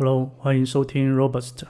[0.00, 1.64] Hello，欢迎收听 Robust。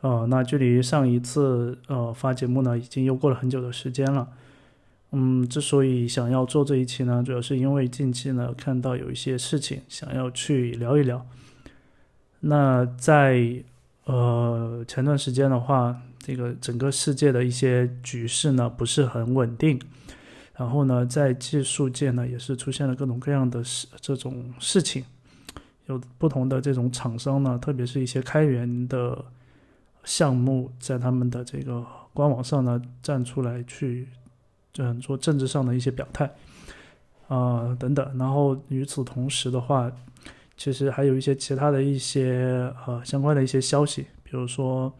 [0.00, 4.28] 呃，那距离上一次呃发节目呢，已经又过了很久的时间了。
[5.12, 11.24] 嗯，之所以想要做这一期呢，主要是因为近期呢看到有一些事情想要去聊一聊。
[12.40, 13.62] 那在
[14.06, 19.80] 呃前段时间的话，这个整个世界的一些局势呢不是很稳定，
[20.56, 25.04] 然后呢在技术界呢也是出现了各种各样的事这种事情。
[25.86, 29.24] 有不同的这种厂商呢，特别是一些开源的
[30.02, 34.08] 项目，在他们的这个官网上呢站出来去，
[34.78, 36.28] 嗯，做政治上的一些表态，
[37.28, 38.18] 啊等等。
[38.18, 39.88] 然后与此同时的话，
[40.56, 44.92] 其实还有一些其他的一些呃相关的一些消息，比如说，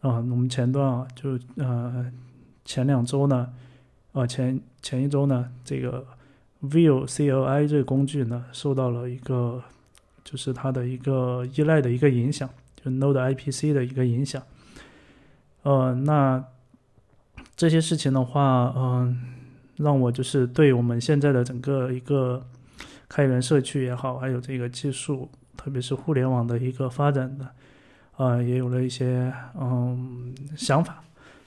[0.00, 2.12] 啊，我们前段啊，就呃
[2.66, 3.50] 前两周呢，
[4.12, 6.04] 啊前前一周呢，这个
[6.62, 9.62] Vue CLI 这个工具呢，受到了一个。
[10.30, 12.46] 就是它的一个依赖的一个影响，
[12.76, 14.42] 就 Node IPC 的一个影响。
[15.62, 16.44] 呃，那
[17.56, 19.18] 这些事情的话，嗯，
[19.76, 22.44] 让我就是对我们现在的整个一个
[23.08, 27.48] 开源社区也好，还有这个技术，特别是互联网的一个发展的，
[28.18, 31.02] 呃，也有了一些嗯想法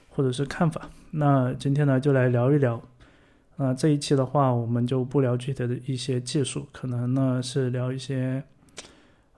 [0.08, 0.90] 或者是看法。
[1.12, 2.82] 那今天呢，就来聊一聊。
[3.54, 8.42] 那这一期的话，我们就不聊具体的一些技术，可能呢是聊一些。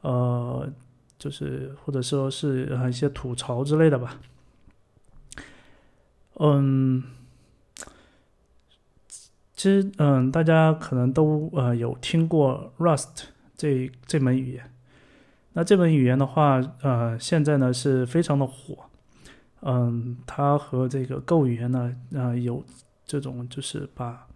[0.05, 0.71] 呃，
[1.19, 4.21] 就是或者说是一些吐槽之类的吧。
[6.39, 7.03] 嗯，
[9.55, 13.25] 其实嗯，大家可能都呃有听过 Rust
[13.57, 14.71] 这这门语言。
[15.55, 18.77] 那这门语言的话，呃，现在呢是非常的火。
[19.63, 22.63] 嗯，它和这个 Go 语言呢，呃，有
[23.07, 24.27] 这种就是把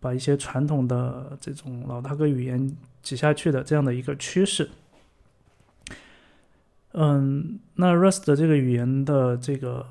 [0.00, 4.68] 把一些传统的这种老大哥语言挤下去的这样的一个趋势。
[6.92, 9.86] 嗯，那 Rust 这个语言的这个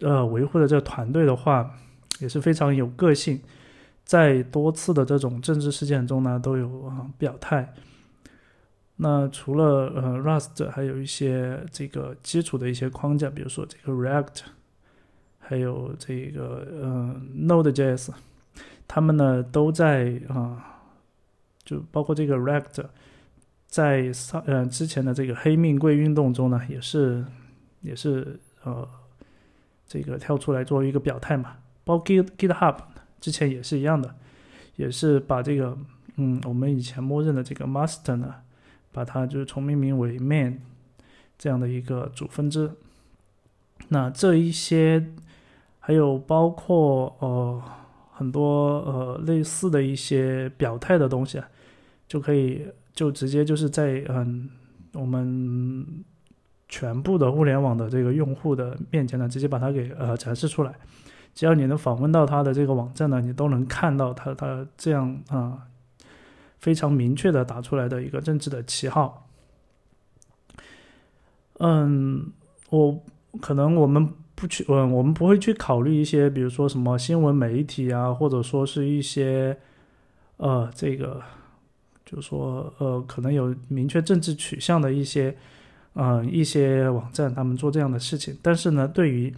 [0.00, 1.78] 呃维护的这个团队的话，
[2.18, 3.40] 也是非常有个性，
[4.04, 7.72] 在多次的这种政治事件中呢，都有啊表态。
[8.96, 14.40] 那除了呃 Rust，还有一些这个基础的一些框架，比如说这个 React，
[15.38, 18.10] 还有这个呃 Node.js，
[18.88, 20.82] 他们呢都在啊，
[21.64, 22.84] 就包括这个 React。
[23.72, 27.24] 在上呃之前的这个黑命贵运动中呢，也是
[27.80, 28.86] 也是呃
[29.86, 31.56] 这个跳出来作为一个表态嘛。
[31.82, 32.76] 包括 Git GitHub
[33.18, 34.14] 之前也是一样的，
[34.76, 35.74] 也是把这个
[36.16, 38.34] 嗯我们以前默认的这个 master 呢，
[38.92, 40.58] 把它就是重命名为 main
[41.38, 42.70] 这样的一个主分支。
[43.88, 45.02] 那这一些
[45.80, 47.62] 还有包括呃
[48.12, 51.48] 很多呃类似的一些表态的东西啊，
[52.06, 52.66] 就可以。
[52.94, 54.50] 就直接就是在嗯，
[54.92, 56.04] 我们
[56.68, 60.74] 全部的互联网的这个用户的面前呢，直接把它给呃展示出来。
[61.34, 65.66] 只要你能访问到他的这个网站呢，你都能看到他他这样啊
[66.58, 69.26] 非常明确的打出来的一个政治的旗号。
[71.58, 72.30] 嗯，
[72.68, 73.02] 我
[73.40, 79.58] 可能我们不去，嗯，我们不会去考虑一些，比如说什么新闻媒体啊，或者说是一些
[80.36, 81.22] 呃这个。
[82.04, 85.34] 就是说，呃，可能有明确政治取向的一些，
[85.94, 88.36] 嗯，一些网站，他们做这样的事情。
[88.42, 89.32] 但是呢，对于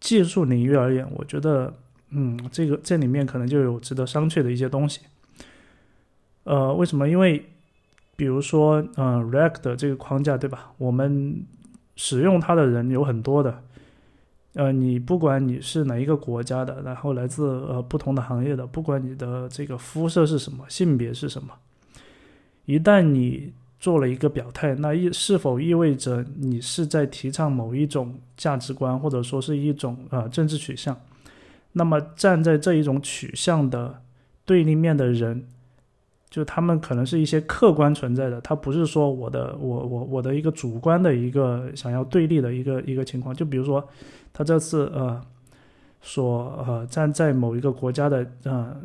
[0.00, 1.72] 技术领域而言，我觉得，
[2.10, 5.00] 嗯，这个这里面可能就有值得商榷的一些东西。
[6.44, 7.08] 呃，为什么？
[7.08, 7.44] 因为，
[8.16, 10.72] 比如说，嗯，React 这个框架，对吧？
[10.78, 11.44] 我们
[11.94, 13.62] 使用它的人有很多的，
[14.54, 21.52] 呃，你不管你是哪一个国家的，然后来自呃不同的行业的，不管你的这个肤色是什么，性别是什么。
[22.68, 30.94] 一旦你做了一个表态，那意是否意味着你是在提倡某一种价值观，或者说是一种呃政治取向？
[31.72, 34.02] 那么站在这一种取向的
[34.44, 35.46] 对立面的人，
[36.28, 43.34] 就他们可能是一些客观存在的，他不是说我的我我我的一个主观的一个想要对立的一个一个情况。
[43.34, 43.82] 就比如说
[44.30, 45.18] 他这次呃
[46.02, 48.76] 所呃站在某一个国家的呃。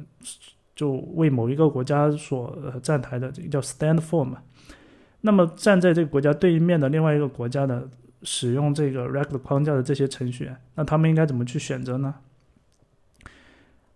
[0.75, 4.39] 就为某一个国家所呃站台的这个叫 stand for 嘛，
[5.21, 7.87] 那么站在这个国家对面的另外一个国家的
[8.23, 12.15] 使用这个 React 框架的这些程序员，那他们应该怎么去选择呢？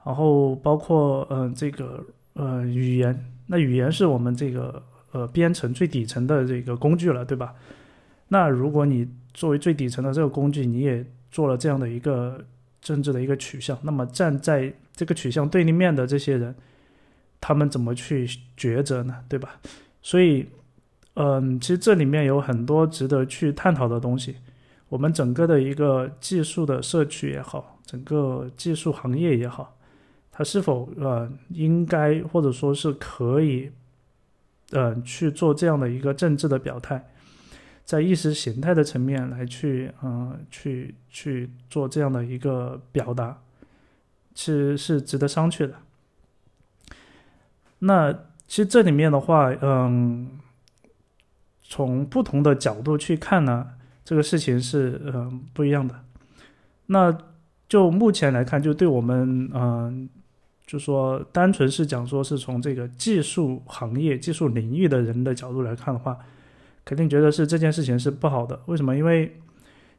[0.05, 4.81] 然后包括嗯这个呃语言，那语言是我们这个
[5.11, 7.53] 呃编程最底层的这个工具了，对吧？
[8.29, 12.43] 那如果你作为最底层的这个工具，你也做了这样的一个
[12.81, 16.55] 政治的一个取向，那么站在这个取向对立面的这些人。
[17.39, 18.27] 他们怎么去
[18.57, 19.23] 抉择呢？
[19.29, 19.59] 对吧？
[20.01, 20.47] 所以，
[21.13, 24.37] 嗯，其实这里面有很多值得去探讨的东西。
[24.89, 29.77] 我们整个的一个技术的社区也好，整个技术行业也好，
[30.31, 33.69] 它是否呃应该或者说是可以，
[34.71, 37.07] 呃去做这样的一个政治的表态，
[37.87, 43.39] 在意识形态的层面来去嗯去去做这样的一个表达，
[44.35, 45.75] 其实是值得商榷的。
[47.79, 48.11] 那
[48.45, 50.29] 其实这里面的话，嗯，
[51.63, 53.69] 从不同的角度去看呢。
[54.03, 55.95] 这个事情是嗯不一样的，
[56.85, 57.17] 那
[57.67, 60.09] 就目前来看，就对我们嗯，
[60.65, 66.17] 就说单纯是讲说是从这个技术行业、技术领域的人的角度来看的话，
[66.87, 68.57] 肯定觉得是这件事情是不好的。
[68.67, 68.95] 为什么？
[68.95, 69.35] 因为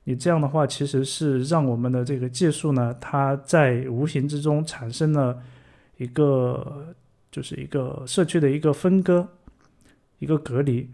[0.04, 5.38] 你这样的话，其实是让我们的这个技术呢，它在无形之中产生了
[5.98, 6.86] 一个
[7.30, 9.28] 就是一个社区的一个分割、
[10.18, 10.88] 一个隔离。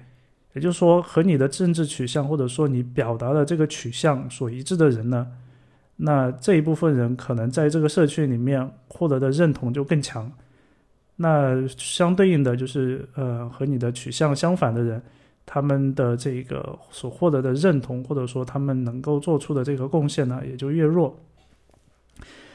[0.55, 5.29] 也就是说，和你的政治取向或者说你表达的这个取向所一致的人呢，
[5.95, 10.33] 那这一部分人可能在这个社区里面获得的认同就更强。
[11.15, 15.01] 那相对应的就是，呃，和你的取向相反的人，
[15.47, 21.19] 他们的这个所获得的认同或者说他们能够做出的这个贡献呢，也就越弱。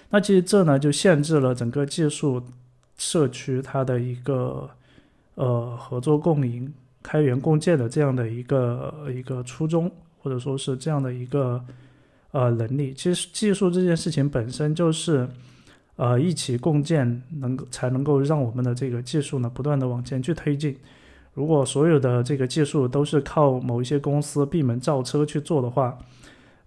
[0.09, 2.41] 那其实这呢，就限制了整个技术
[2.97, 4.69] 社区它的一个
[5.35, 6.73] 呃合作共赢。
[7.01, 9.89] 开源共建的这样的一个一个初衷，
[10.21, 11.63] 或者说是这样的一个
[12.31, 15.27] 呃能力，其实技术这件事情本身就是
[15.95, 20.75] 呃一起共建，能够才能够让我们的这个技术呢不断的往前去推进。
[21.39, 25.97] 如果所有的这个技术都是靠某一些公司闭门造车去做的话，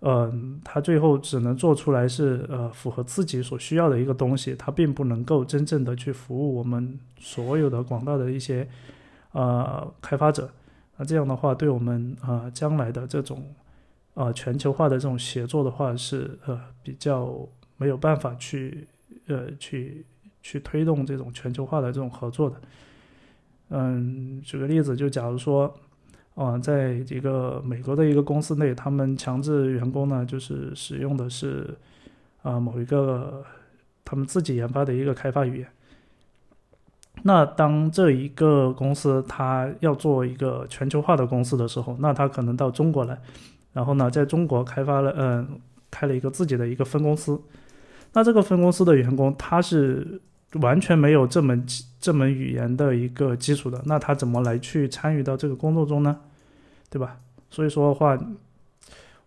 [0.00, 8.66] 嗯，它最后只能做出来是呃符合自己所需要的一个东西，它并不能够真正的去服务我们所有的广大的一些。
[9.34, 10.50] 呃，开发者，
[10.96, 13.42] 那这样的话，对我们呃将来的这种
[14.12, 17.34] 呃全球化的这种协作的话，是呃比较
[17.78, 18.86] 没有办法去
[19.28, 20.04] 呃去
[20.42, 22.56] 去推动这种全球化的这种合作的。
[23.74, 25.74] 嗯，举个例子，就假如说，
[26.34, 31.74] 啊，在一个美国的一个公司内，他们强制员工呢，就是使用的是
[32.42, 33.42] 啊某一个
[34.04, 35.68] 他们自己研发的一个开发语言。
[37.22, 43.18] 那当这一个公司它要做一个全球化的公司的时候，那它可能到中国来，
[43.72, 45.48] 然后呢，在中国开发了，嗯，
[45.90, 47.40] 开了一个自己的一个分公司。
[48.12, 50.20] 那这个分公司的员工他是
[50.60, 51.64] 完全没有这门
[52.00, 56.20] 这门语言的一个基础的，那他怎么来去参与到这个工作中呢？
[56.90, 57.18] 对吧？
[57.50, 58.18] 所以说的话，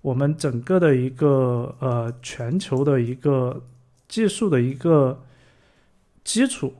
[0.01, 3.63] 我们整个的一个呃全球的一个
[4.07, 5.21] 技术的一个
[6.23, 6.73] 基础。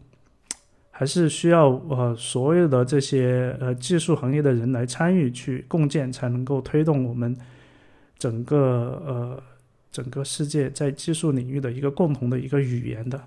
[0.98, 7.36] 还是需要呃所有的这些呃技术行业的人来参与去共建，才能够推动我们
[8.18, 9.44] 整个呃
[9.92, 13.22] 整个世界在技术领域的一个共同的一个语言的。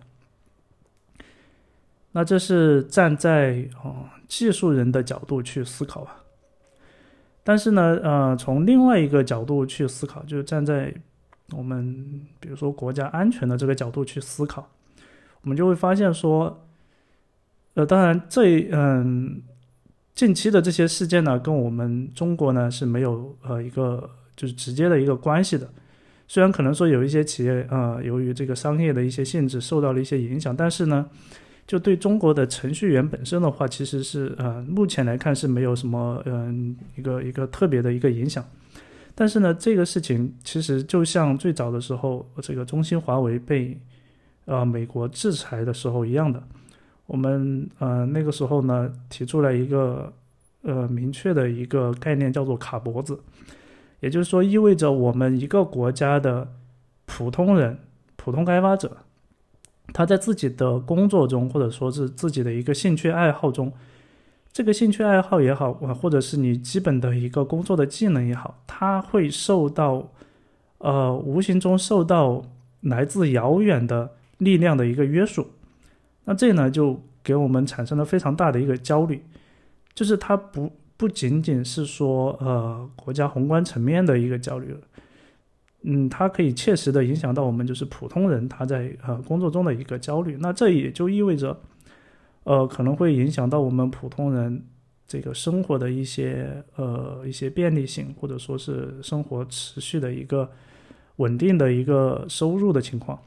[2.19, 3.95] 那这是站在哦
[4.27, 6.17] 技术人的角度去思考吧。
[7.45, 10.93] 但是呢，呃，从另外一个角度去思考，就是站在
[11.53, 14.69] 我们比如说国家安全的这个角度去思考，
[15.43, 16.65] 我们就会发现说。
[17.75, 19.41] 呃，当然，这嗯，
[20.13, 25.71] 近期的这些事件呢，跟我们中国呢是没有呃一个就是直接的一个关系的。
[26.27, 31.09] 虽然可能说有一些企业啊，由于这个商业的一些性质受到了一些影响，但是呢，
[31.69, 38.43] 就对中国的程序员本身的话，其实是呃目前来看是没有什么嗯一个一个特别的一个影响。
[39.15, 43.79] 但是呢，这个事情其实就像最早的时候，这个中兴、华为被
[44.47, 46.43] 呃美国制裁的时候一样的。
[47.05, 50.11] 我们呃那个时候呢提出来一个
[50.63, 53.21] 呃明确的一个概念，叫做卡脖子，
[54.01, 56.51] 也就是说意味着我们一个国家的
[57.05, 57.79] 普通人、
[58.17, 58.97] 普通开发者，
[59.93, 63.73] 他在自己的工作中，或者说是自己的一个兴趣爱好中，
[64.53, 70.11] 这个兴趣爱好也好，或者是你基本的一个工作的技能也好，他会受到
[70.79, 72.43] 呃无形中受到
[72.81, 75.47] 来自遥远的力量的一个约束。
[76.25, 79.25] 那这呢，就给我们产生了非常大的一个焦虑，
[79.95, 84.81] 就是它不不仅仅是说呃国家宏观层面的一个焦虑了，
[85.83, 90.37] 嗯，它可以切实的影响到我们就是普通人他在呃工作中的一个焦虑。
[90.41, 91.61] 那这也就意味着，
[92.45, 94.65] 呃，可能会影响到我们普通人
[95.07, 100.51] 这个生活的一些呃一些便利性，或者说是生活持续的一个
[101.17, 103.19] 稳定的一个收入的情况，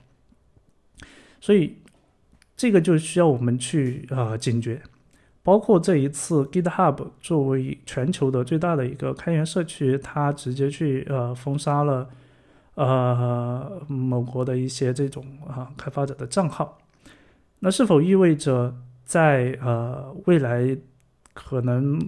[1.39, 1.75] 所以。
[2.57, 4.79] 这个就需要我们去啊警觉，
[5.41, 12.07] 包括这一次 GitHub 作为全球的最大的一个开源社区，它直接去呃封杀了
[12.75, 16.77] 呃某国的一些这种啊开发者的账号，
[17.59, 20.77] 那是否意味着在呃未来
[21.33, 21.99] 可能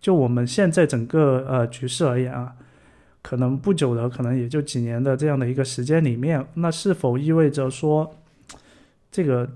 [0.00, 2.54] 就我们现在整个呃局势而言啊，
[3.22, 8.14] 可能不久的可能也就几年的这样的一个时间里面，那是否意味着说
[9.10, 9.48] 这个？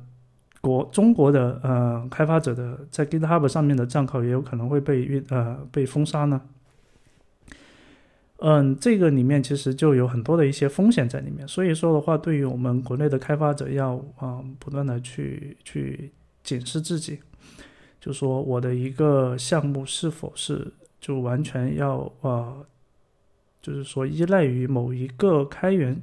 [0.63, 6.41] 国中国的呃开发者的在 GitHub 上面的账号也有可能会被运呃被封杀呢。
[8.39, 16.13] 嗯，这个里面其实就有很多的一些风险在里面，所以说的话，对于我们国内的开发者要啊不断的去去
[16.45, 17.19] 检视自己，
[17.99, 22.57] 就说我的一个项目是否是就完全要啊，
[23.63, 25.99] 就是说依赖于某一个开源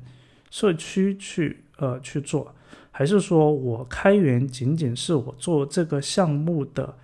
[0.50, 2.54] 社区去呃去做。
[2.90, 6.96] 还是说我开源仅仅是我做这个项目的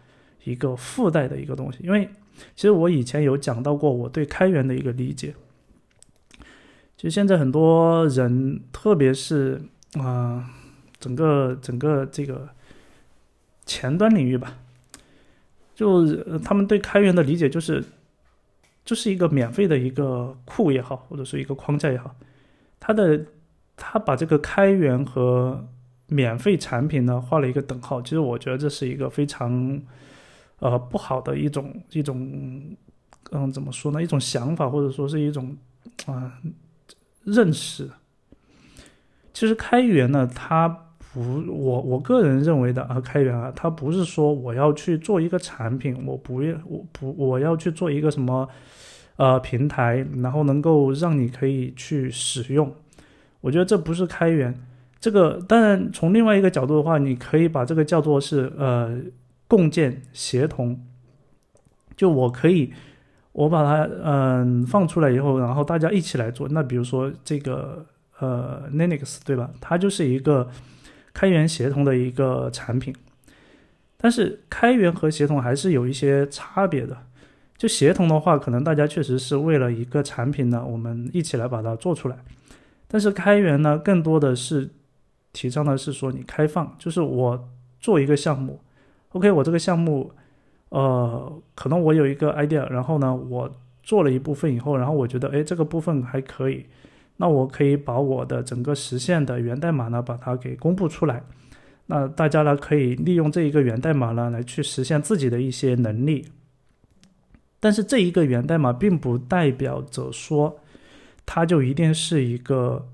[0.43, 1.79] 一个附带的一个东西？
[1.81, 2.07] 因为
[2.55, 5.33] 其实我以前有讲到过我对开源的一个理解。
[6.97, 9.61] 就现在很多人，特别是
[9.93, 10.49] 啊，
[10.99, 12.49] 整个整个这个
[13.65, 14.57] 前端领域吧，
[15.73, 16.05] 就
[16.39, 17.81] 他们对开源的理解就是，
[18.83, 22.13] 就是一个免费的一个库也好，或者是一个框架也好，
[22.81, 23.25] 它的
[23.77, 25.65] 它把这个开源和
[26.07, 28.01] 免费产品呢，画了一个等号。
[28.01, 29.81] 其实我觉得这是一个非常，
[30.59, 32.17] 呃，不好的一种一种，
[33.31, 34.01] 嗯，怎么说呢？
[34.03, 35.55] 一种想法，或者说是一种
[36.05, 36.33] 啊
[37.23, 37.89] 认识。
[39.33, 40.67] 其实开源呢，它
[41.13, 48.49] 不，我我个人认为的啊，开源啊，它不是说我要去做一个产品，我不要，我不，我要去做一个什么
[49.15, 52.73] 呃平台，然后能够让你可以去使用。
[53.41, 54.53] 我觉得这不是开源。
[54.99, 58.99] 这个当然，从另外一个角度的话，你可以把这个叫做是呃
[59.49, 60.81] 共建协同。
[61.97, 62.71] 就我可以，
[63.33, 66.47] 我把它嗯放出来以后，然后大家一起来做。
[66.47, 67.85] 那比如说这个
[68.19, 69.51] 呃 Linux 对吧？
[69.59, 70.49] 它就是一个
[71.11, 72.95] 开源协同的一个产品。
[73.97, 76.95] 但是开源和协同还是有一些差别的。
[77.57, 82.17] 就协同的话，可能大家确实是为了一个产品呢，我们一起来把它做出来。
[82.87, 84.69] 但是开源呢，更多的是。
[85.31, 88.59] 提倡的是说你开放，就是我做一个项目
[89.11, 90.11] ，OK，我这个项目，
[90.69, 96.65] 呃，可能我有一个 idea，然后呢，我做了一部分以后，然后我觉得，哎，这个部分还可以，
[97.17, 101.23] 那我可以把我的整个实现的源代码呢，把它给公布出来，
[101.87, 106.27] 那大家呢可以利用这一个源代码呢来去实现自己的一些能力，
[107.59, 110.59] 但是这一个源代码并不代表着说，
[111.25, 112.87] 它就一定是一个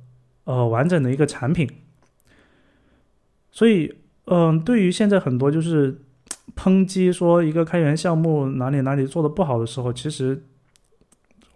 [0.45, 1.69] 呃完整的一个产品。
[3.51, 3.95] 所以，
[4.25, 6.01] 嗯，对于现在很多就是
[6.53, 10.43] 抨击说一个开源项目哪里哪里做的不好的时候，其实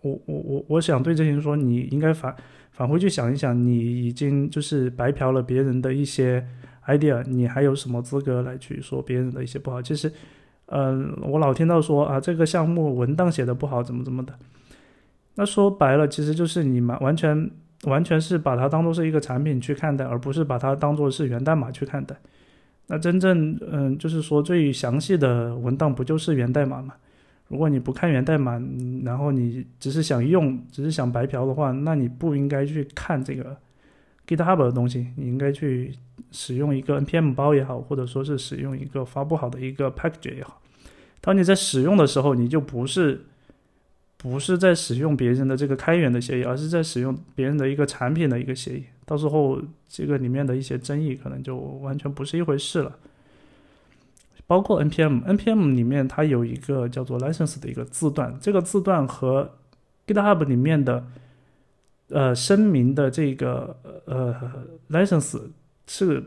[0.01, 2.33] 我我我我想对这些人说，你应该反
[2.71, 6.45] 返回去想一想，你已经就是白嫖了别人的一些
[6.87, 9.81] idea，你还有什么资格来去说别人的一些不好？
[9.81, 10.11] 其实，
[10.67, 14.33] 嗯，我老听到说啊，这个项目文档写的不好，怎么怎么的，
[15.35, 17.49] 那说白了，其实就是你们完全。
[17.85, 22.13] 完全是把它当做是一个产品去看待，而不是把它当做是源代码去看待。
[22.91, 26.95] 那真正，嗯，就是说最详细的文档不就是源代码吗？
[27.47, 28.59] 如果你不看源代码，
[29.05, 33.55] 然后你只是想用，只是想白嫖的话，那你不应该去看这个
[34.27, 35.93] GitHub 的东西，你应该去
[36.31, 40.59] 使用一个 npm 包也好，或者说是使用一个发布好的一个 package 也好。
[41.21, 43.25] 当你在使用的时候，你就不是。
[44.21, 48.83] 不是在使用别人的这个开源的协议，而是在使用别人的一个产品的一个协议。
[49.05, 52.97] 到时候这个里面的一些争议可能就完全不是一回事了。
[54.45, 59.49] 包括 npm，npm 里面它有一个叫做 license 的一个字段，这个字段和
[60.05, 61.07] GitHub 里面的
[62.09, 64.35] 呃声明的这个呃
[64.89, 65.39] license
[65.87, 66.21] 是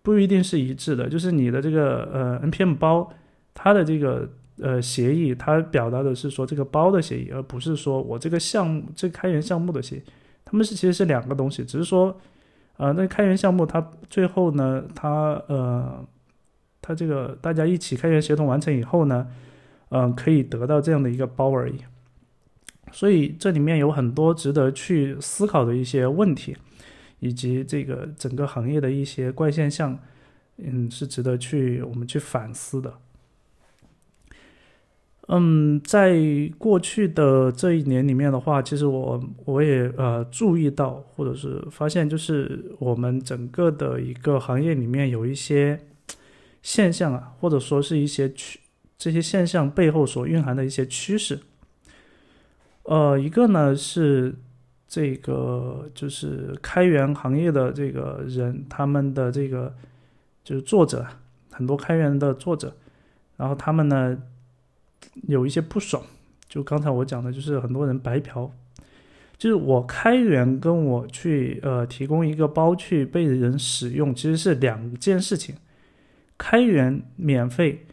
[0.00, 1.06] 不一定是一致的。
[1.10, 3.12] 就是你的这个呃 npm 包，
[3.52, 4.26] 它的这个。
[4.58, 10.02] 呃，协议它表达的是说这个包的协议，而不是说我这个项目这开源项目的协议，
[10.44, 12.18] 他们是其实是两个东西，只是说，
[12.78, 16.06] 呃，那开源项目它最后呢，它呃，
[16.80, 19.26] 它这个大家一起开源协同完成以后呢，
[19.90, 21.80] 嗯，可以得到这样的一个包而已。
[22.92, 26.56] 所以这里面有很多值得去思考的一些问题，
[27.18, 29.98] 以及这个整个行业的一些怪现象，
[30.56, 32.94] 嗯，是值得去我们去反思的。
[35.28, 36.16] 嗯，在
[36.56, 45.80] 过去的这一年里面的话，其实我我也呃注意到，或者是发现，就是我们整个的一个行业里面有一些
[46.62, 48.60] 现象啊，或者说是一些趋
[48.96, 51.40] 这些现象背后所蕴含的一些趋势。
[52.84, 54.32] 呃，一个呢是
[54.86, 59.74] 这个就是开源行业的这个人，他们的这个
[60.44, 61.04] 就是作者，
[61.50, 62.72] 很多开源的作者，
[63.36, 64.16] 然后他们呢
[65.28, 66.02] 有一些不爽，
[66.48, 68.50] 就刚才我讲的，就是很多人白嫖，
[69.38, 75.54] 就是我开源跟我去呃提供一个包去被人使用，其实是两件事情。
[76.38, 77.86] 开源免费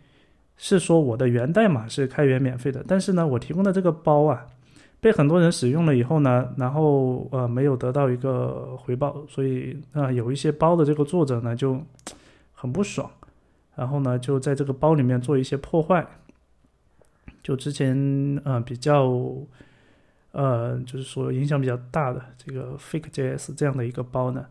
[0.57, 4.48] 是说我的源代码是开源免费的，但是呢，我提供的这个包啊。
[5.00, 11.77] 被很多人使用了以后呢，然后呃没有得到一个回报，所以啊有一些包的这个作者呢就
[12.53, 13.12] 很不爽，
[13.75, 16.07] 然后呢就在这个包里面做一些破坏。
[17.42, 19.12] 就之前呃比较
[20.32, 24.46] 呃就是说影响比较大的这个 Fake JS 这样的一个包呢，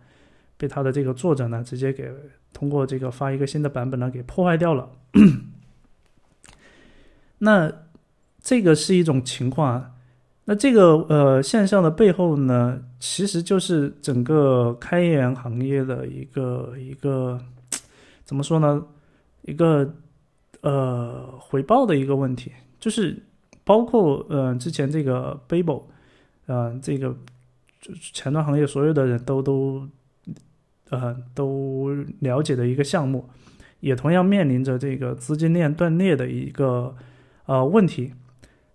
[0.56, 2.10] 被他的这个作者呢直接给
[2.52, 4.90] 通过这个发一个新的版本呢给破坏掉了。
[7.38, 7.72] 那
[8.40, 9.90] 这个是一种情况啊。
[10.44, 17.40] 那这个呃现象的背后呢，其实就是整个开源行业的一个一个
[18.24, 18.84] 怎么说呢？
[19.42, 19.94] 一个
[20.62, 22.50] 呃回报的一个问题，
[22.80, 23.22] 就是
[23.62, 25.82] 包括呃之前这个 Babel，
[26.46, 27.14] 呃这个
[28.12, 29.86] 前端行业所有的人都都
[30.90, 31.90] 呃都
[32.20, 33.28] 了解的一个项目，
[33.80, 36.96] 也同样面临着这个资金链断裂的一个
[37.46, 38.12] 呃问题。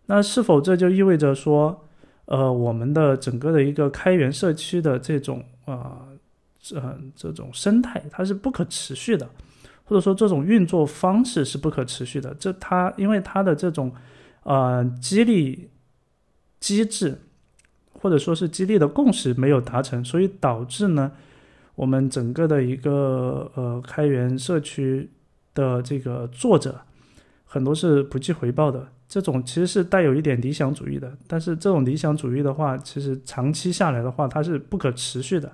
[0.08, 1.86] 那是否这就意味着说，
[2.26, 6.08] 呃，我们的整个的一个开源社区的这种啊，
[6.62, 6.82] 这
[7.14, 9.30] 这种生态它是不可持续的，
[9.88, 12.36] 或者说这种运作方式是不可持续的？
[12.38, 13.90] 这它因为它的这种
[14.44, 15.70] 呃激励
[16.60, 17.18] 机制，
[17.94, 21.14] 或者说是激励的共识没有达成，所以导致呢，
[21.76, 25.10] 我们整个的一个呃开源社区
[25.54, 26.82] 的这个作者
[27.46, 28.90] 很多是不计回报的。
[29.08, 35.50] 这种其实是带有一点理想主义的，但是这种理想主义的话，其实长期下来的话，它是不可持续的。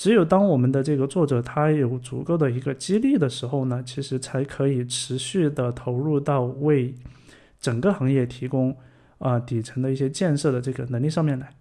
[0.00, 6.94] 只有当我们的这个作者他有足够的一个激励的时候呢，其实才可以持续的投入到为
[7.60, 8.74] 整个行业提供
[9.18, 11.52] 啊底层的一些建设的这个能力上面来。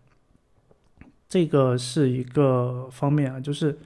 [1.28, 3.78] 这个是一个方面啊，就是。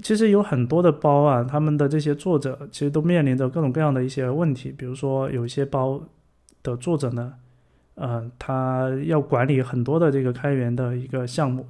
[0.00, 4.70] 其实有很多的包啊，他们的这些作者其实都面临着各种各样的一些问题。
[4.70, 6.00] 比如说，有一些包
[6.62, 7.34] 的作者呢，
[7.96, 11.66] 呃，他要管理很多的这个开源的一个项目，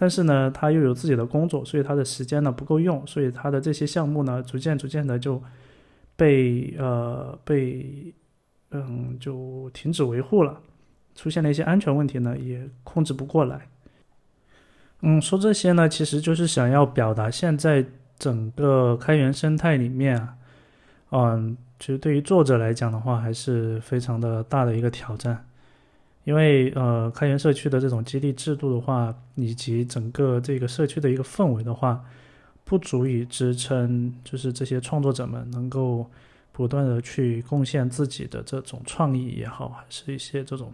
[0.00, 5.42] 但是呢，他又有自己的工作，所以他的时间呢不够用，所以他的这些项目呢，逐渐逐渐的就
[6.14, 8.14] 被呃被
[8.70, 10.60] 嗯就停止维护了，
[11.16, 13.66] 出现了一些安全问题呢，也控制不过来。
[15.00, 17.84] 嗯，说这些呢，其实就是想要表达现在
[18.18, 20.36] 整个开源生态里面啊，
[21.10, 25.44] 嗯，其实对于作者来讲的话，还是非常的大的一个挑战，
[26.28, 32.04] 因为呃，开源社区的这种激励制度的话，以及整个这个社区的一个氛围的话，
[32.64, 36.06] 不足以支撑，就是这些创作者们能够
[36.52, 40.70] 不断的去贡献自己的这种创意也好，还是一些这种，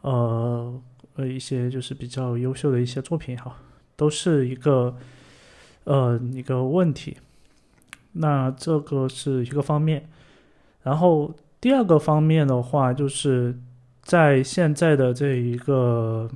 [0.00, 0.82] 呃。
[1.16, 3.56] 呃，一些就是比较优秀的一些作品哈，
[3.94, 4.96] 都是一个
[5.84, 7.16] 呃一个问题。
[8.14, 10.08] 那这个是一个方面，
[10.82, 13.56] 然后第二个方面的话，就是
[14.04, 16.30] 在现在的这一个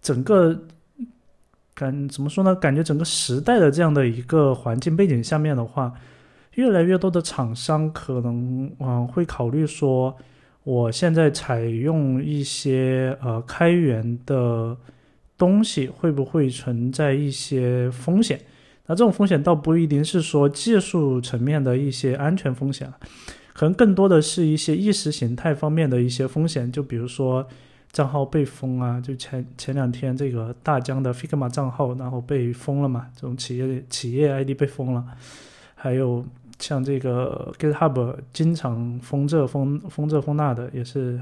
[0.00, 0.56] 整个
[1.74, 2.54] 感怎么说呢？
[2.54, 5.92] 感觉整个时代的这样的一个环境背景下面的话，
[6.54, 10.16] 越来越多的厂商可能嗯会考虑说。
[10.62, 14.76] 我现在采用一些呃开源的
[15.38, 18.38] 东西，会不会存在一些风险？
[18.86, 22.92] 那这种风险倒不一定是说技术层面的一些安全风险，
[23.60, 26.72] 可能更多的是一些意识形态方面的一些风险。
[26.72, 27.46] 就比如说
[27.92, 35.04] 账号被封啊，就前前两天这个大疆的 Figma 账号然后被封了嘛，这种企业企业 ID 被封了，
[35.74, 36.24] 还有。
[36.58, 41.18] 像这个 GitHub 经常封这封封这封那的，也是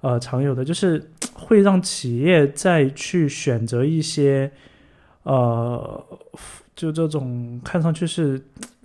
[0.00, 4.50] 呃常有的，就是会让企业再去选择一些
[5.24, 6.02] 呃
[6.74, 8.42] 就这种看上去是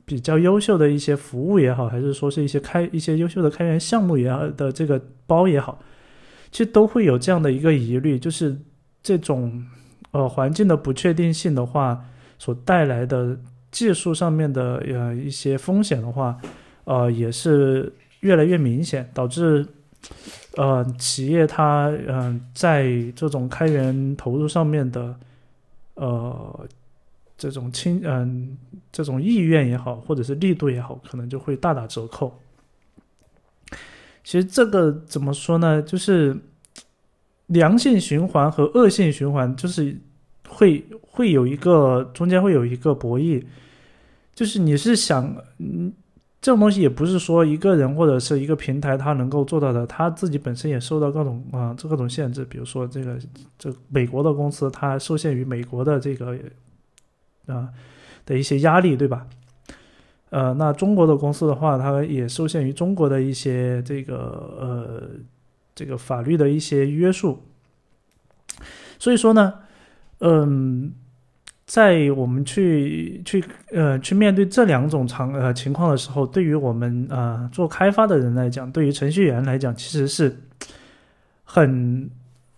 [0.08, 5.80] 比较优秀的一些服务也好，还是说是一些开一些优秀的开源项目也好的这个包也好，
[6.52, 8.58] 其实都会有这样的一个疑虑，就是
[9.04, 9.64] 这种
[10.10, 12.04] 呃环境的不确定性的话
[12.40, 13.38] 所带来的。
[13.70, 16.38] 技术上面的呃一些风险的话，
[16.86, 19.64] 呃也是越来越明显，导致
[20.56, 25.14] 呃企业它嗯在这种开源投入上面的
[25.96, 26.68] 呃
[27.38, 28.58] 这种倾嗯
[28.92, 32.40] 这种意愿也好，或者是力度也好，可能就会大打折扣。
[34.24, 35.82] 其实这个怎么说呢？
[35.82, 36.36] 就是
[37.46, 39.96] 良性循环和恶性循环，就是
[40.50, 43.42] 会会有一个中间会有一个博弈。
[44.36, 45.94] 就是你是想，嗯，
[46.42, 52.44] 这种东西也不是说一个人或者是一个平台他能够做到的，他自己本身也受到各种啊这各种限制。
[52.46, 53.18] 比如说这个
[53.58, 56.38] 这美国的公司，它受限于美国的这个
[57.48, 57.70] 啊
[58.26, 59.28] 的一些压力，对吧？
[60.30, 64.16] 呃，那中国的公司的话，它也受限于中国的一些这个
[64.60, 65.04] 呃
[65.74, 67.42] 这个法律的一些约束。
[69.00, 69.54] 所以说呢，
[70.20, 70.92] 嗯，
[71.66, 80.38] 在我们去去呃去面对这两种场呃情况的时候，对于我们啊做开发的人来讲，对于程序员来讲，其实是
[81.46, 82.10] 很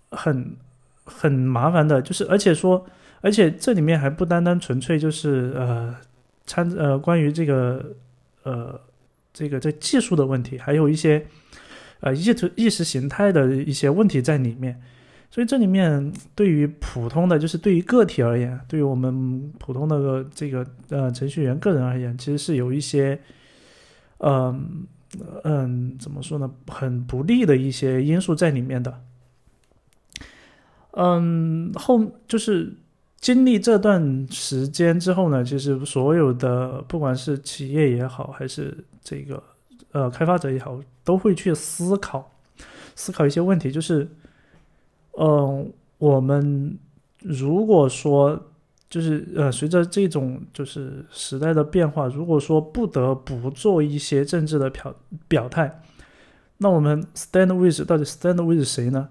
[0.09, 0.55] 很
[1.03, 2.01] 很麻烦的。
[2.01, 2.83] 就是而且说，
[3.21, 5.95] 而且这里面还不单单纯粹就是呃。
[6.51, 7.95] 参呃，关于这个
[8.41, 8.81] 呃，
[9.31, 11.23] 这个这技术的问题，还有一些
[11.99, 14.81] 呃意图意识形态的一些问题在里面，
[15.29, 23.21] 所以这里面对于普通的，就是对于个体而言，对于我们普通的这个呃程序员个人而言，其实是有一些
[24.17, 24.87] 嗯
[25.43, 29.03] 嗯怎么说呢，很不利的一些因素在里面的。
[30.93, 32.73] 嗯，后就是。
[33.19, 39.43] 经历这段时间之后呢，其实所有的不管是企业也好，还是这个
[39.91, 42.31] 呃开发者也好，都会去思考
[42.95, 44.07] 思考一些问题，就是，
[45.17, 46.77] 嗯，我们
[47.21, 48.41] 如果说
[48.89, 54.95] 就是呃随着这种就是时代的变化，如果说不得不做一些政治的表
[55.27, 55.81] 表态，
[56.57, 59.09] 那我们 stand with 到底 stand with 谁呢？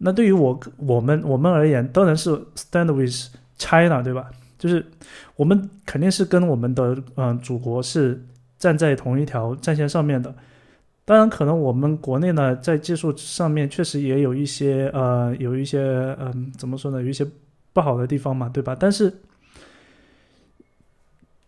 [0.00, 4.30] 那对于我我们我们而言，当然是 stand with China，对吧？
[4.56, 4.84] 就是
[5.34, 8.24] 我们肯定是跟我们的嗯祖国是
[8.58, 10.32] 站在同一条战线上面的。
[11.04, 15.80] 当然，可能我们国内呢，在技术上面确实也有一些呃有一些
[16.20, 17.26] 嗯怎么说呢，有一些
[17.72, 18.76] 不好的地方嘛，对吧？
[18.78, 19.12] 但是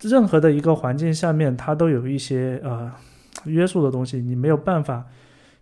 [0.01, 2.91] 任何的一个环境下面，它都有一些呃
[3.45, 5.07] 约束的东西，你没有办法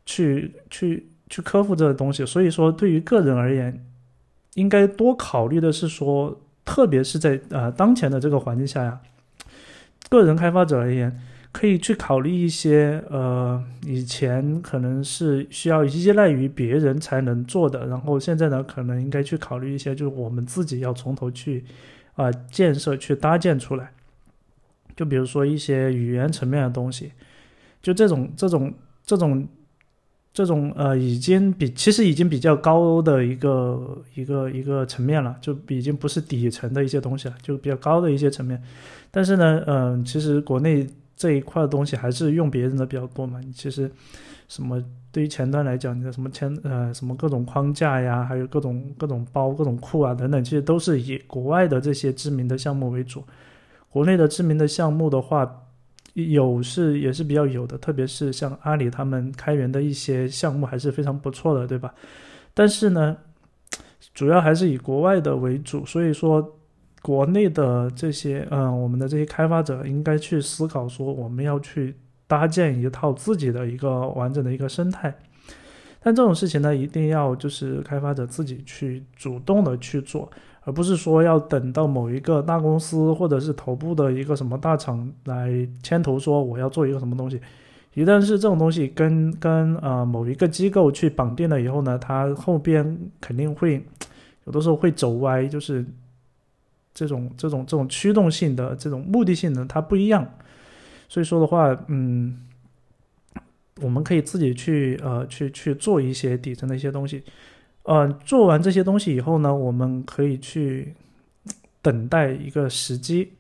[0.06, 1.10] 去去。
[1.28, 3.84] 去克服这个东西，所以说对于个人而言，
[4.54, 8.98] 应该多考虑的是说，特别是在呃当前的这个环境下呀，
[10.08, 11.20] 个人开发者而言，
[11.52, 21.64] 可以去考虑一些呃以前可能是需要依赖于别人才能做的，然后现在呢，可能应该去考虑一些就是我们自己要从头去
[22.14, 23.92] 啊建设去搭建出来，
[24.96, 27.12] 就比如说一些语言层面的东西，
[27.82, 28.72] 就这种这种
[29.04, 29.46] 这种。
[30.32, 38.62] 这种呃，已经比其实已经比较高的一个一个一个层面了，就已经不是底层的一些东西了，就比较高的一些层面。
[39.10, 40.86] 但是呢，嗯，其实国内
[41.16, 43.40] 这一块的东西还是用别人的比较多嘛。
[43.52, 43.90] 其实
[44.46, 53.24] 什么对于前端来讲，你的什么前呃什么各种框架呀，还有各种各种包、各种库啊等等，其实都是以国外的这些知名的项目为主。
[53.88, 55.64] 国内的知名的项目的话。
[56.26, 61.94] 有是也是比较有的，特别是像阿里他们开源的一些项目还是非常不错的，对吧？
[62.54, 63.16] 但是呢，
[64.14, 66.56] 主要还是以国外的为主，所以说
[67.02, 71.94] 国内的这些嗯，我们的这些开发者应该去思考说，我们要去
[72.26, 75.16] 搭建一套自己的一个完整的一个生态。
[76.00, 80.30] 但这种事情呢，一定要就是开发者自己去主动的去做。
[80.64, 87.40] 而不是说要等到某一个大公司或者是头部的一个什么大厂来牵头说我要做一个什么东西，
[87.94, 93.82] 一旦是这种东西跟跟呃某一个机构去绑定了以后呢，它后边肯定会
[94.44, 95.82] 有的时候会走歪，就是
[96.92, 100.28] 这种这种这种驱动性的这种目的性的它不一样，
[101.08, 102.36] 所以说的话，嗯，
[103.80, 107.22] 我们可以自己去呃去去做一些底层的一些东西。
[107.84, 110.94] 呃，做完这些东西以后呢，我们可以去
[111.80, 113.32] 等待一个时机。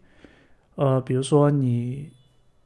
[0.76, 2.08] 呃，比如说你，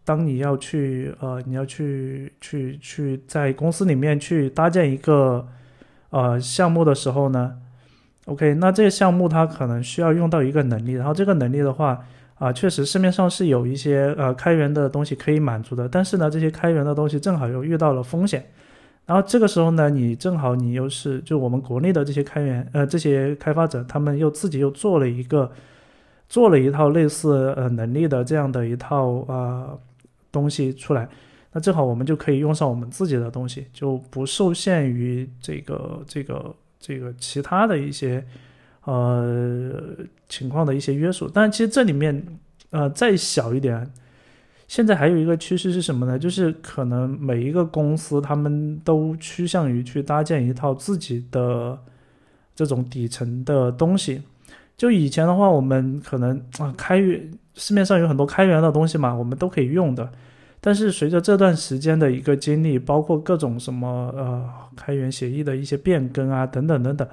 [0.05, 5.49] 当你要去呃，你要去去去在公司里面去搭建一个
[6.11, 7.59] 呃项目的时候呢
[8.27, 12.07] ，OK，那这个项目它可能需要用到一个能力，然后这个能力的话
[12.43, 18.45] 啊，确实市面上是有一些呃开源的东西可以满足的，但是呢，这些开源的东西正好又遇到了风险。
[19.07, 25.53] 然后这个时候呢，你正好你又是就我们国内的这些开源呃这些开发者，他们又自己又做了一个
[26.29, 29.79] 做了一套类似呃能力的这样的一套啊
[30.33, 31.09] 东西出来，
[31.53, 38.25] 那正好我们就可以用上我们自己的东西，就不受限于这个这个这个其他的一些
[38.85, 39.73] 呃
[40.29, 41.29] 情况的一些约束。
[41.29, 42.25] 但其实这里面
[42.71, 43.91] 呃再小一点，
[44.69, 46.19] 现在还有一个趋势是什么呢？
[46.19, 51.79] 就是可能每一个公司他们都趋向于去搭建一套自己的
[52.55, 54.23] 这种底层的东西。
[54.77, 60.11] 就以前的话，我们可能啊开源市面上有很多开源的东西嘛，我们都可以用的。
[60.61, 67.07] 但是随着这段时间的一个经历，包括各种什么呃开源协议的一些变更啊等等等等，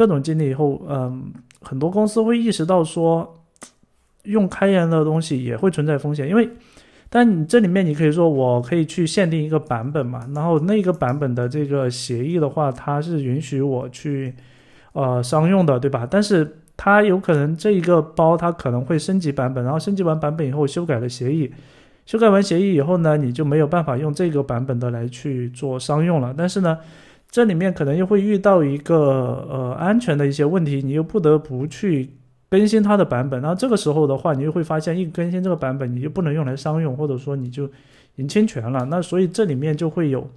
[0.00, 3.44] 各种经历以后，嗯，很多公司会意识到说，
[4.22, 6.48] 用开源的东西也会存在风险，因为，
[7.10, 14.34] 但你这里面你可以说我可以去限定一个版本嘛，然后那个版本的这个协议的话，它是允许我去
[14.94, 16.08] 呃商用的，对吧？
[16.10, 21.52] 但是它有可能这一个包它可能会升级版本，然后升级完版本以后修改了协议。
[22.06, 26.34] 修改完协议以后呢，你就没有办法用这个版本的来去做商用了。
[26.34, 26.78] 但是呢，
[27.30, 32.10] 这里面可能又会遇到一个呃安全的一些问题，你又不得不去
[32.48, 33.40] 更新它的版本。
[33.40, 37.70] 然后这个时候的话，你又会发现一更新这个版本，你就不能用来商用，或者说你就
[38.16, 38.84] 已侵权了。
[38.86, 40.28] 那所以这里面就会有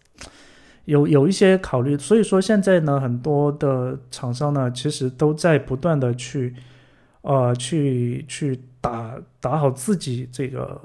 [0.86, 1.96] 有有一些考虑。
[1.96, 6.54] 所以说现在呢，很多的厂商呢，其实都在不断的去
[7.22, 8.60] 呃去去。
[8.82, 10.80] 打打好自己这个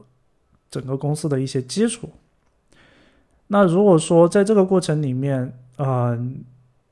[0.70, 2.08] 整个公司的一些基础。
[3.48, 6.18] 那如果说在这个过程里面，啊，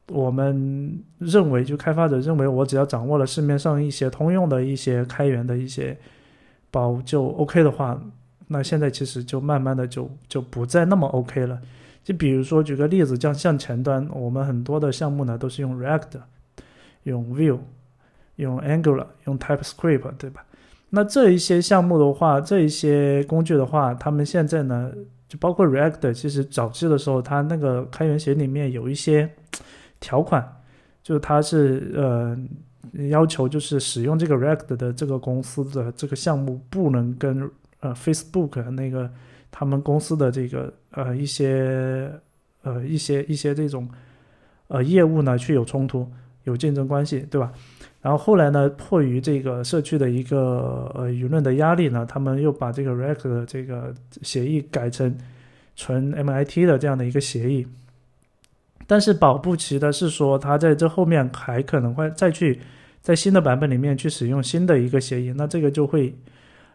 [0.10, 5.98] 我们认为就开发者认为我只要掌握了市面上一些通用的一些开源的一些
[6.72, 8.00] 包就 OK 的话，
[8.48, 11.60] 那现在其实就慢慢的就就不再那么 OK 了。
[12.04, 16.20] 就比如说举个例子，像像前端，我们很多的项目呢都是用 React、
[17.04, 17.58] 用 Vue、
[18.36, 20.46] 用 Angular、用 TypeScript，对吧？
[20.92, 24.92] 那这一些项目的话，这一些工具的话，他们现在呢，
[25.28, 29.30] 就包括 React，其实早期的时候，它那个开源协议里面有一些
[30.00, 30.48] 条款，
[31.02, 32.38] 就它是呃
[33.10, 39.12] 要求，就是使用这个 React 的这个公司的这个项目不能跟呃 Facebook 那个
[39.52, 42.12] 他们公司的这个呃一些
[42.62, 43.90] 呃一些一些这种
[44.68, 46.10] 呃业务呢去有冲突、
[46.44, 47.52] 有竞争关系，对吧？
[48.06, 53.92] 然后后来呢，迫于这个社区的一个呃舆论的压力呢，他们又把这个 React 的这个
[54.22, 55.18] 协议改成
[55.76, 57.66] 纯 MIT 的这样的一个协议。
[58.86, 62.60] 但是保不齐的是说，它在这后面还可能会再去
[63.02, 66.16] 在新的版本里面去使用新的一个协议，那这个就会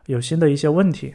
[0.07, 1.15] 有新的一些问题。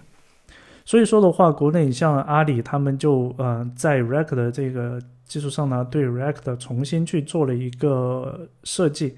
[0.85, 9.17] 所以说的话，国内像阿里他们就呃在 React 的这个基础上呢，对 React 重新去做了一个设计。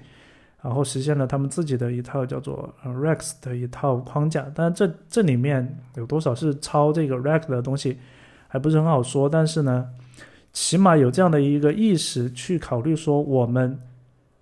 [0.60, 7.96] 然后实现了他们自己的一套叫做呃 Rex 的一套框架，但这这里面有多少是抄这个 Rex 的东西，
[8.48, 9.28] 还不是很好说。
[9.28, 9.88] 但是呢，
[10.52, 13.78] 起码有这样的一个意识去考虑说，我们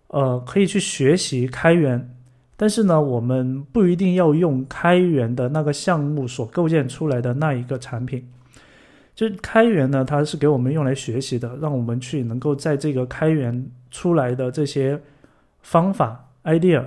[0.09, 2.11] 呃可以去学习开源，
[2.57, 8.27] 但是呢，我们不一定要用开源的那个项目所构建出来的那一个产品。
[9.15, 14.99] 就开源呢，它是给我们用来学习的，让我们去能够在这个开源出来的这些。
[15.67, 16.85] 方法、idea，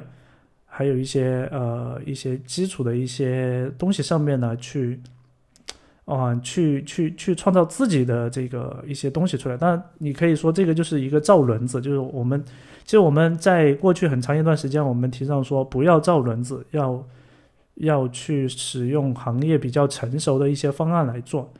[0.65, 5.01] 还有一些呃一些基础的一些东西上面呢，去
[6.05, 9.57] 啊去去去创造自己的这个一些东西出来。
[9.57, 12.41] 当然，你可以说这个就是一个造轮子，就是我们
[12.85, 17.05] 其实我们在过去很长一段时间，我们提倡说不要造轮子，要
[17.75, 21.51] 要去使用行业比较成熟的一些方案来做。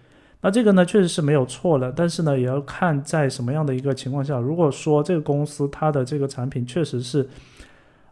[0.41, 4.39] 那这个呢，确实是没有错的，但是呢，也要看在什么样的一个情况下。
[4.39, 7.27] 如果说这个公司它的这个产品确实是，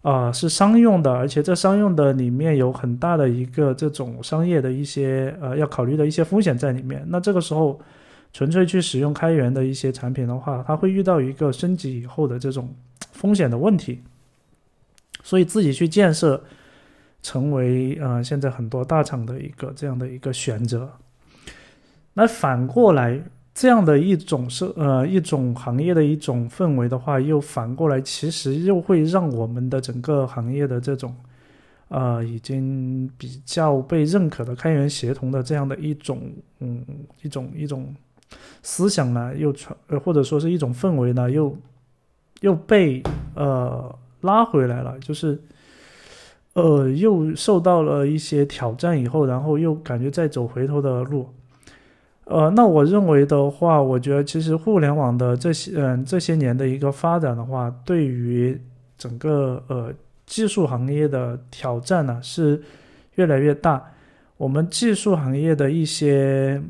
[0.01, 7.01] 啊，是商用的，而且这商用的里面有很大的一个这种商业的一些呃要考虑的一些风险在里面。
[7.07, 7.79] 那这个时候，
[8.33, 12.75] 纯粹去使用开源的一些产品的话，它会遇到一个升级以后的这种
[13.13, 14.01] 风险的问题。
[15.23, 16.43] 所以自己去建设，
[17.21, 20.91] 成为呃现在很多大厂的一个这样的一个选择。
[22.19, 23.21] 那反过来，
[23.53, 31.15] 这样的一种是呃一种行业的一种氛围的话，又反过来其实又会让我们的整个行业的这种，
[31.89, 36.19] 呃已经比较被认可的开源协同的这样的一种
[36.59, 36.83] 嗯
[37.21, 37.93] 一种一种
[38.63, 41.55] 思想呢，又传或者说是一种氛围呢，又
[42.41, 43.03] 又被
[43.35, 45.39] 呃拉回来了，就是
[46.53, 51.29] 呃又受到了一些挑战以后，然后又感觉在走回头的路。
[52.29, 58.59] 呃，那我认为的话，我觉得其实互联网的这些嗯这些年的一个发展的话，对于
[58.97, 59.93] 整个呃
[60.25, 62.61] 技术行业的挑战呢是
[63.15, 63.81] 越来越大。
[64.35, 66.61] 我们技术行业的一些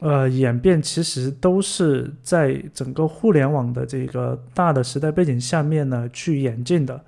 [0.00, 6.98] 呃演变，其实都是在整个互联网的这个大的时代背景下面呢去演进的。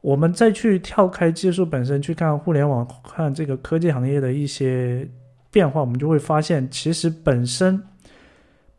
[0.00, 5.06] 我们再去跳开技术本身去看互联网，看这个科技行业的一些
[5.50, 7.82] 变化，我们就会发现，其实本身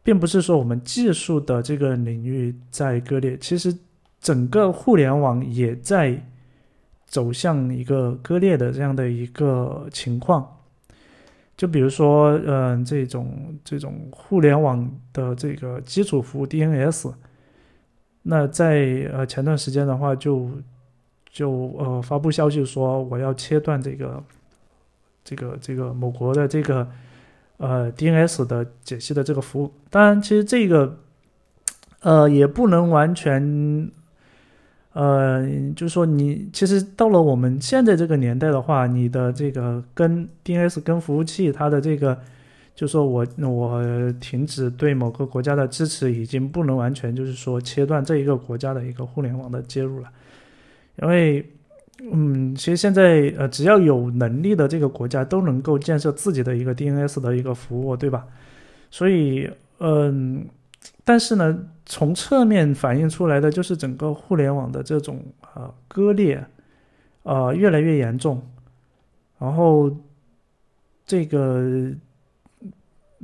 [0.04, 3.76] 并不是说我们技术的这个领域在割裂，其实
[4.20, 6.22] 整个互联网也在
[7.06, 10.48] 走向一个割裂的这样的一个情况。
[11.58, 17.14] 就比如说，嗯，这种这种互联网的这个基础服务 DNS，
[18.24, 20.50] 那在呃前段时间的话就。
[21.32, 24.22] 就呃发布消息说我要切断这个
[25.30, 26.88] 这个这个某国的这个
[27.58, 29.72] 呃 DNS 的解析的这个服务。
[29.92, 30.98] 当然，其实这个
[32.02, 33.92] 呃也不能完全
[34.94, 42.18] 呃，就是说你其实到了我们现在这个年代的话，你的这个跟 DNS 跟服务器它的这个，
[42.74, 50.10] 就说我我停止对某个国家的支持，已经不能完全就是说切断这一个国家的一个互联网的接入了。
[51.02, 51.46] 因为，
[52.02, 58.26] 嗯，其实现在呃，只要有能力的这个国家都能够建设自己的一个 DNS 的一个服务，对吧？
[58.90, 60.48] 所以，嗯，
[61.04, 66.46] 但是呢，从侧面反映出来的就是整个互联网的这种啊割裂，
[67.24, 68.42] 啊越来越严重。
[69.38, 69.92] 然后，
[71.06, 71.92] 这个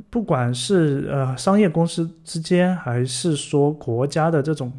[0.09, 4.71] 不管是呃商业公司之间，还是说国家的这种。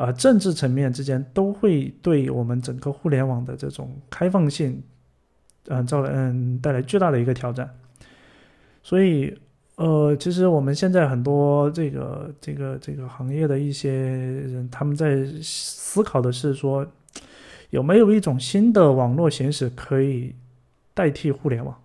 [0.00, 4.82] 啊，政治层面之间都会对我们整个互联网的这种开放性，
[5.66, 7.68] 嗯，造嗯带来巨大的一个挑战。
[8.82, 9.36] 所以，
[9.76, 16.86] 呃，其实我们现在很多这个这个这个行业的一些人，他们在思考的是说，
[17.68, 20.34] 有没有一种新的网络形式可以
[20.94, 21.78] 代替互联网？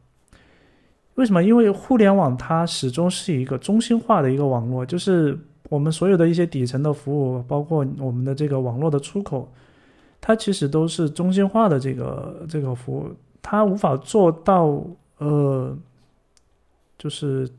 [1.15, 1.43] 为什么？
[1.43, 5.37] 因为互联网它始终是一个中心化的一个网络，就是。
[5.69, 9.51] 我们所有的一些底层的服务，包括我们的这个网络的出口，
[10.21, 13.09] 它其实都是中心化的这个这个服务，
[13.41, 14.83] 它无法做到
[15.17, 15.75] 呃，
[16.97, 17.49] 就是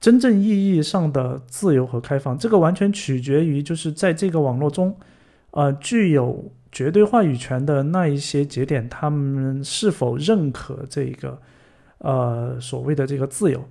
[0.00, 2.36] 真正意义上的自由和开放。
[2.36, 4.96] 这个完全取决于就是在这个网络中，
[5.52, 11.38] 呃，具有绝对话语权的那一些节点，他们是否认可这个
[11.98, 13.62] 呃所谓的这个自由。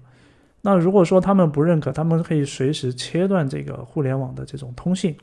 [0.61, 5.15] 那如果说他们不认可，他们可以随时切断这个互联网的这种通信。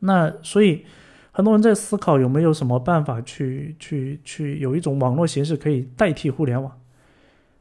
[0.00, 0.84] 那所以
[1.30, 6.78] 很多人在思考有没有什么办法去去去有一种网络形式可以代替互联网。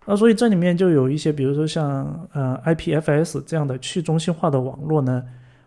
[0.05, 5.23] 那所以这里面就有一些，比如说像呃 IPFS 这样的去中心化的网络呢，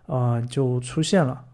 [0.06, 1.44] 啊就出现了。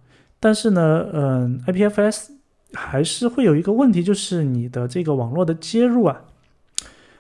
[0.41, 2.31] 但是呢，嗯 IPFS
[2.73, 6.23] 还是会有一个问题，就是你的这个网络的接入啊，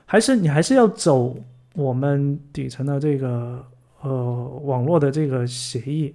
[0.07, 1.37] 还是你还是要走。
[1.75, 3.65] 我们底层的这个
[4.03, 6.13] 呃网络的这个协议，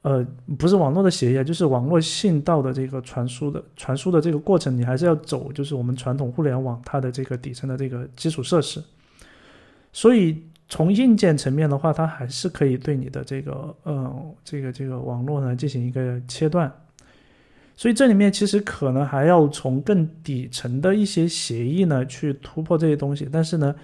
[0.00, 0.26] 呃
[0.58, 8.82] 不是网络的协议啊，就是网络信道的这个传输的传输的这个过程，你还是要走，就是我们传统互联网它的这个底层的这个基础设施。
[9.92, 16.72] 所以从硬件层面的话，它还是可以对你的这个呃这个这个网络呢进行一个切断。
[17.76, 23.74] 所以这里面其实可能还要从更底层的一些协议呢去突破这些东西，但是呢。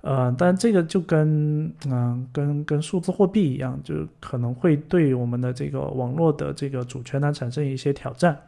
[0.00, 8.40] 呃，但这个就跟嗯，跟跟数字货币一样，就可能会对我们的这个网络的这个主权呢产生一些挑战。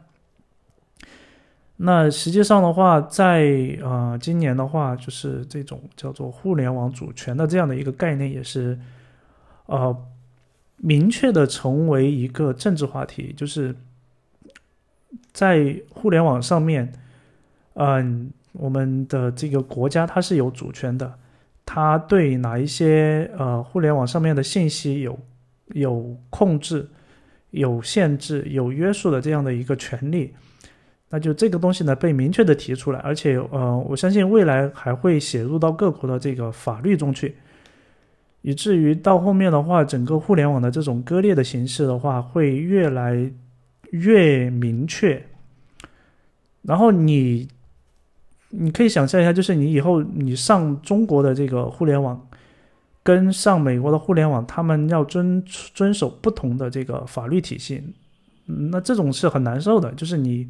[1.75, 8.79] 那实际上的话，在呃今年的话，就是这种叫做互联网主权的这样的一个概念，也是
[9.65, 9.93] 呃
[10.77, 13.75] 明确的成为一个政治话题，就是
[15.33, 16.93] 在互联网上面，
[17.73, 21.13] 嗯，我们的这个国家它是有主权的。
[21.73, 25.17] 他对哪一些呃互联网上面的信息有
[25.67, 26.85] 有控制、
[27.51, 30.33] 有限制、有约束的这样的一个权利，
[31.09, 37.37] 那就这个东西呢被明确的提出来，而且呃我相信未来还会写入到各国的这个法律中去，
[38.41, 43.31] 以至于到后面的话，整个互联网的这种割裂的形式的话会越来
[43.91, 45.25] 越明确，
[46.63, 47.47] 然后你。
[48.51, 52.27] 你可以想象一下，就是你以后你上中国的这个互联网，
[53.01, 57.81] 跟上美国的互联网，他们要遵遵守不同的这个法律体系，
[58.45, 59.91] 那这种是很难受的。
[59.93, 60.49] 就是你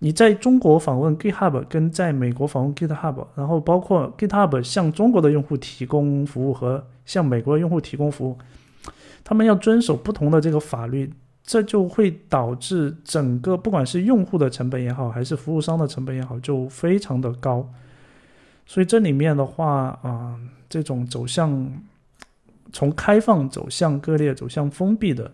[0.00, 8.36] 你在中国访问 GitHub，跟在美国访问 GitHub，然后包括 GitHub 向中国的用户提供服务和向美国用户提供服务，
[9.22, 11.12] 他们要遵守不同的这个法律。
[11.44, 17.68] 这就会导致整个不管是用户的成本也好，还是服务商的成本也好，就非常的高。
[18.64, 20.38] 所以这里面的话啊，
[20.68, 21.70] 这种走向
[22.72, 25.30] 从开放走向割裂、走向封闭的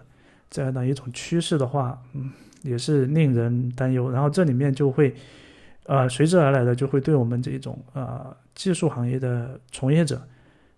[0.50, 2.32] 这样的一种趋势的话，嗯，
[2.62, 4.10] 也是令人担忧。
[4.10, 5.14] 然后这里面就会
[5.84, 10.20] 呃随之而来的就会对我们这种啊技术行业的从业者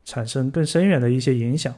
[0.04, 1.72] 产生更深远的一些影响。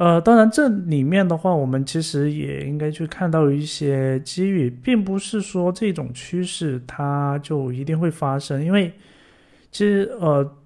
[0.00, 8.90] 呃，当然，这里面的话，我们其实也应该去看到一些机遇，并不是说这种趋势它就一定会发生，因为
[9.70, 10.56] 其实呃，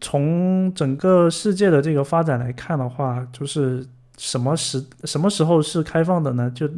[0.00, 3.84] 从整个世界的这个发展来看的话，就是
[4.16, 6.48] 什么时什么时候是开放的呢？
[6.54, 6.70] 就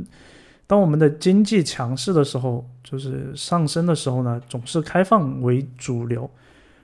[0.66, 6.30] 当我们的经济强势的时候，就是上升的时候呢，总是开放为主流。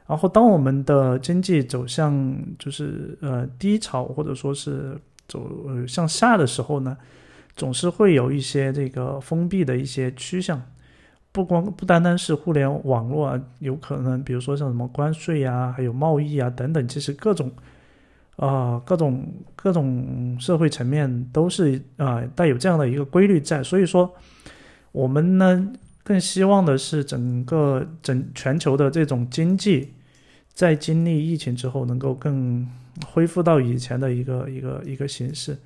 [0.08, 4.98] 然后，当我们的经济走向就是呃低潮，或者说是
[5.28, 6.96] 走呃向下的时候呢，
[7.54, 10.62] 总是会有一些这个封闭的一些趋向，
[11.30, 17.52] 不光不单单是互联网络啊，有可能比如说像什么关税啊，还有贸易啊等等，其实各种
[18.36, 24.10] 啊各种各种社会层面都是啊带有这样的一个规律在，所以说
[24.90, 25.70] 我们呢
[26.02, 29.92] 更希望的是整个整全球的这种经济。
[30.58, 32.68] 在经历疫情之后，能够更
[33.06, 35.56] 恢复到以前的一个一个一个形式，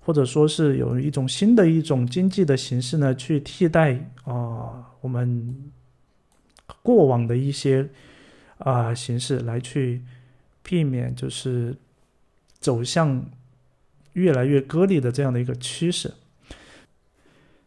[0.00, 5.70] 或者说是有一种新的一种经济的形式呢，去替代啊我们
[6.82, 7.88] 过往的一些
[8.58, 10.02] 啊形式，来去
[10.60, 11.76] 避免就是
[12.58, 13.24] 走向
[14.14, 16.12] 越来越割裂的这样的一个趋势。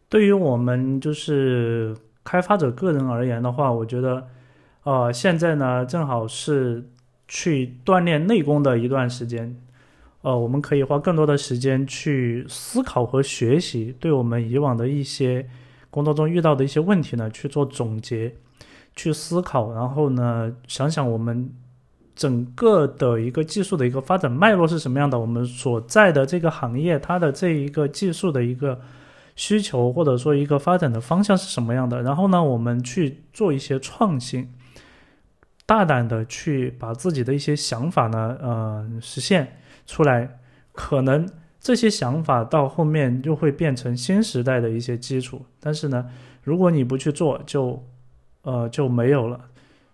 [0.10, 1.96] 对于我们就是
[2.26, 4.28] 开发者个人而言的话，我觉得。
[4.84, 6.90] 呃，现在呢，正好是
[7.28, 9.56] 去锻炼内功的一段时间。
[10.22, 15.48] 呃，我们可以花更多的时间去思考和学习，对我们以往的一些
[15.90, 18.36] 工作中遇到的一些问题呢，去做总结，
[18.96, 21.50] 去思考，然后呢，想想我们
[22.16, 28.82] 整个的一个技术的一个发展脉络是什么样的，我们所在的这个行业它的这一个技术的一个
[29.38, 34.50] 需求或者说一个发展的方向是什么样的，然后呢，我们去做一些创新。
[35.70, 40.40] 大胆的去把自己的一些想法呢，呃，实现出来，
[40.72, 45.46] 可能这些想法到后面就会变成新时代的一些基础。
[45.60, 46.10] 但是呢，
[46.42, 47.86] 如果你不去做，就，
[48.42, 49.40] 呃，就没有了。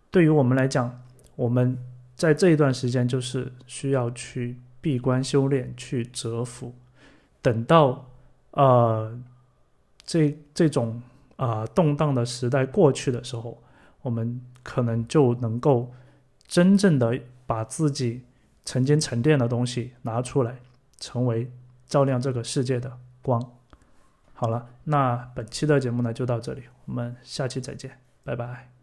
[0.10, 1.02] 对于我们来讲，
[1.36, 1.78] 我们
[2.16, 6.74] 在这一段时间就是需要去闭关修炼，去蛰伏，
[7.42, 8.10] 等到，
[8.52, 9.20] 呃，
[10.06, 11.02] 这这种
[11.36, 13.62] 啊动荡的时代过去的时候，
[14.04, 14.40] 我们。
[14.66, 15.94] 可能就能够
[16.48, 18.24] 真正的把自己
[18.66, 20.58] 曾经沉淀的东西拿出来，
[21.00, 21.52] 成为
[21.86, 23.40] 照亮这个世界的光。
[24.34, 28.75] 好了，那本期的节目呢就到这里，我们下期再见，拜拜。